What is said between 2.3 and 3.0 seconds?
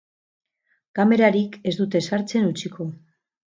utziko.